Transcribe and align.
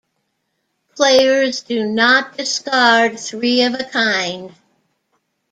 Players 0.95 1.61
do 1.61 1.85
not 1.85 2.35
discard 2.35 3.19
three 3.19 3.61
of 3.61 3.75
a 3.75 3.83
kind. 3.83 4.51